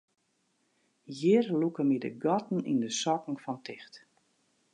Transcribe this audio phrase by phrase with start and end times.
[1.15, 3.93] Hjir lûke my de gatten yn de sokken fan ticht.